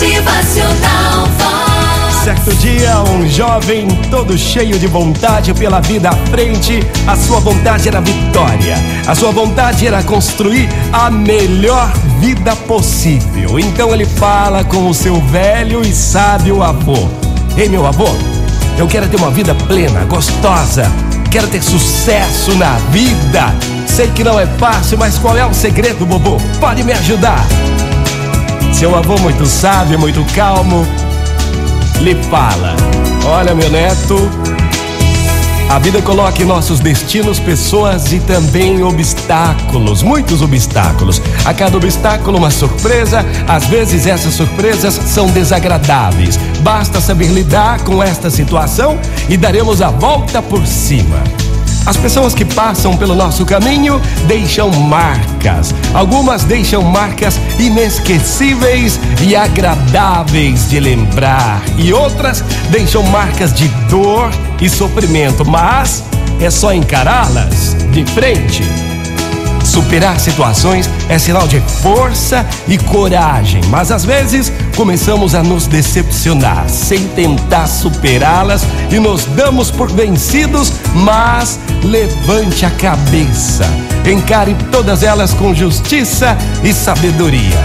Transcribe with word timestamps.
Motivacional 0.00 1.26
Vox. 1.36 2.24
Certo 2.24 2.54
dia, 2.54 3.02
um 3.02 3.28
jovem 3.28 3.86
todo 4.10 4.36
cheio 4.38 4.78
de 4.78 4.86
vontade 4.86 5.52
pela 5.52 5.80
vida 5.80 6.08
à 6.08 6.16
frente, 6.30 6.80
a 7.06 7.14
sua 7.14 7.38
vontade 7.38 7.86
era 7.86 8.00
vitória, 8.00 8.76
a 9.06 9.14
sua 9.14 9.30
vontade 9.30 9.86
era 9.86 10.02
construir 10.02 10.70
a 10.90 11.10
melhor 11.10 11.92
vida 12.18 12.56
possível. 12.56 13.58
Então 13.58 13.92
ele 13.92 14.06
fala 14.06 14.64
com 14.64 14.88
o 14.88 14.94
seu 14.94 15.20
velho 15.20 15.82
e 15.82 15.92
sábio 15.92 16.62
avô: 16.62 16.96
Ei, 17.54 17.68
meu 17.68 17.86
avô, 17.86 18.08
eu 18.78 18.86
quero 18.86 19.06
ter 19.06 19.16
uma 19.16 19.30
vida 19.30 19.54
plena, 19.54 20.06
gostosa, 20.06 20.90
quero 21.30 21.46
ter 21.48 21.62
sucesso 21.62 22.54
na 22.54 22.78
vida. 22.90 23.54
Sei 23.86 24.08
que 24.08 24.24
não 24.24 24.40
é 24.40 24.46
fácil, 24.46 24.96
mas 24.96 25.18
qual 25.18 25.36
é 25.36 25.44
o 25.44 25.52
segredo, 25.52 26.06
bobo? 26.06 26.38
Pode 26.58 26.82
me 26.84 26.94
ajudar. 26.94 27.44
Seu 28.72 28.94
avô, 28.96 29.18
muito 29.18 29.46
sábio, 29.46 29.98
muito 29.98 30.24
calmo, 30.34 30.86
lhe 32.00 32.14
fala: 32.24 32.74
Olha, 33.26 33.54
meu 33.54 33.70
neto, 33.70 34.16
a 35.70 35.78
vida 35.78 36.02
coloca 36.02 36.42
em 36.42 36.46
nossos 36.46 36.80
destinos 36.80 37.38
pessoas 37.38 38.12
e 38.12 38.18
também 38.18 38.82
obstáculos, 38.82 40.02
muitos 40.02 40.42
obstáculos. 40.42 41.22
A 41.44 41.54
cada 41.54 41.76
obstáculo, 41.76 42.38
uma 42.38 42.50
surpresa, 42.50 43.24
às 43.46 43.66
vezes 43.66 44.04
essas 44.04 44.34
surpresas 44.34 44.94
são 44.94 45.28
desagradáveis. 45.28 46.36
Basta 46.60 47.00
saber 47.00 47.28
lidar 47.28 47.84
com 47.84 48.02
esta 48.02 48.30
situação 48.30 48.98
e 49.28 49.36
daremos 49.36 49.80
a 49.80 49.90
volta 49.90 50.42
por 50.42 50.66
cima. 50.66 51.22
As 51.86 51.96
pessoas 51.96 52.34
que 52.34 52.44
passam 52.44 52.96
pelo 52.96 53.14
nosso 53.14 53.44
caminho 53.44 54.00
deixam 54.26 54.70
marcas. 54.70 55.74
Algumas 55.94 56.44
deixam 56.44 56.82
marcas 56.82 57.40
inesquecíveis 57.58 59.00
e 59.22 59.34
agradáveis 59.34 60.68
de 60.68 60.80
lembrar, 60.80 61.62
e 61.76 61.92
outras 61.92 62.42
deixam 62.70 63.02
marcas 63.04 63.52
de 63.52 63.68
dor 63.88 64.30
e 64.60 64.68
sofrimento, 64.68 65.44
mas 65.44 66.04
é 66.40 66.50
só 66.50 66.72
encará-las 66.72 67.76
de 67.92 68.04
frente. 68.04 68.89
Superar 69.70 70.18
situações 70.18 70.90
é 71.08 71.16
sinal 71.16 71.46
de 71.46 71.60
força 71.60 72.44
e 72.66 72.76
coragem, 72.76 73.60
mas 73.68 73.92
às 73.92 74.04
vezes 74.04 74.52
começamos 74.74 75.32
a 75.32 75.44
nos 75.44 75.68
decepcionar 75.68 76.68
sem 76.68 77.06
tentar 77.06 77.68
superá-las 77.68 78.66
e 78.90 78.98
nos 78.98 79.26
damos 79.26 79.70
por 79.70 79.88
vencidos, 79.88 80.72
mas 80.92 81.60
levante 81.84 82.66
a 82.66 82.70
cabeça, 82.72 83.64
encare 84.04 84.56
todas 84.72 85.04
elas 85.04 85.32
com 85.32 85.54
justiça 85.54 86.36
e 86.64 86.72
sabedoria. 86.72 87.58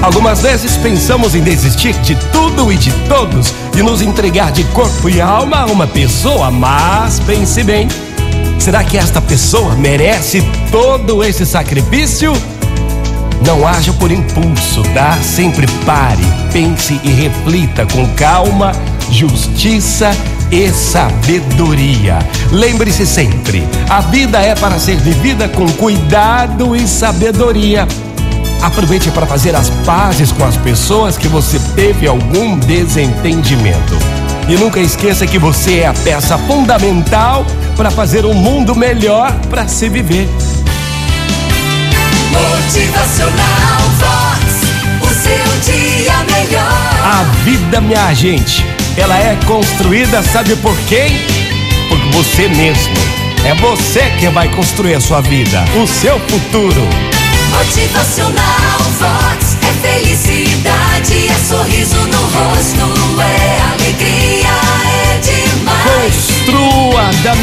Algumas 0.00 0.40
vezes 0.40 0.78
pensamos 0.78 1.34
em 1.34 1.42
desistir 1.42 1.92
de 2.00 2.14
tudo 2.32 2.72
e 2.72 2.78
de 2.78 2.90
todos 3.06 3.52
e 3.76 3.82
nos 3.82 4.00
entregar 4.00 4.50
de 4.50 4.64
corpo 4.64 5.10
e 5.10 5.20
alma 5.20 5.58
a 5.58 5.66
uma 5.66 5.86
pessoa, 5.86 6.50
mas 6.50 7.20
pense 7.20 7.62
bem. 7.62 7.86
Será 8.64 8.82
que 8.82 8.96
esta 8.96 9.20
pessoa 9.20 9.74
merece 9.74 10.42
todo 10.70 11.22
esse 11.22 11.44
sacrifício? 11.44 12.32
Não 13.46 13.68
haja 13.68 13.92
por 13.92 14.10
impulso, 14.10 14.82
tá? 14.94 15.18
Sempre 15.20 15.66
pare, 15.84 16.24
pense 16.50 16.98
e 17.04 17.10
reflita 17.10 17.84
com 17.84 18.08
calma, 18.14 18.72
justiça 19.10 20.12
e 20.50 20.70
sabedoria. 20.70 22.20
Lembre-se 22.50 23.06
sempre: 23.06 23.68
a 23.86 24.00
vida 24.00 24.40
é 24.40 24.54
para 24.54 24.78
ser 24.78 24.96
vivida 24.96 25.46
com 25.46 25.70
cuidado 25.72 26.74
e 26.74 26.88
sabedoria. 26.88 27.86
Aproveite 28.62 29.10
para 29.10 29.26
fazer 29.26 29.54
as 29.54 29.68
pazes 29.84 30.32
com 30.32 30.42
as 30.42 30.56
pessoas 30.56 31.18
que 31.18 31.28
você 31.28 31.60
teve 31.76 32.08
algum 32.08 32.56
desentendimento. 32.60 33.98
E 34.48 34.56
nunca 34.56 34.80
esqueça 34.80 35.26
que 35.26 35.38
você 35.38 35.80
é 35.80 35.86
a 35.86 35.92
peça 35.92 36.38
fundamental 36.38 37.44
para 37.76 37.90
fazer 37.90 38.24
um 38.24 38.34
mundo 38.34 38.74
melhor 38.74 39.32
para 39.50 39.66
se 39.66 39.88
viver. 39.88 40.28
Motivacional 42.30 43.80
Vox. 43.98 44.64
O 45.02 45.08
seu 45.08 45.72
dia 45.72 46.12
melhor. 46.30 46.62
A 47.02 47.22
vida, 47.44 47.80
minha 47.80 48.12
gente, 48.14 48.64
ela 48.96 49.16
é 49.18 49.36
construída, 49.46 50.22
sabe 50.22 50.56
por 50.56 50.76
quem? 50.88 51.18
Por 51.88 51.98
você 52.12 52.48
mesmo. 52.48 52.94
É 53.44 53.54
você 53.54 54.10
quem 54.18 54.30
vai 54.30 54.48
construir 54.48 54.94
a 54.94 55.00
sua 55.00 55.20
vida, 55.20 55.64
o 55.82 55.86
seu 55.86 56.18
futuro. 56.20 56.88
Motivacional 57.50 58.83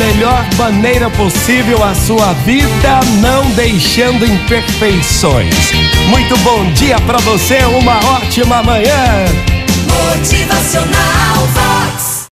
melhor 0.00 0.46
maneira 0.56 1.10
possível 1.10 1.84
a 1.84 1.94
sua 1.94 2.32
vida, 2.46 3.00
não 3.20 3.44
deixando 3.50 4.24
imperfeições. 4.24 5.72
Muito 6.08 6.38
bom 6.38 6.72
dia 6.72 6.98
para 7.00 7.18
você, 7.18 7.58
uma 7.64 7.98
ótima 8.16 8.62
manhã. 8.62 9.26
Motivacional 9.86 11.36
Vox. 11.52 12.09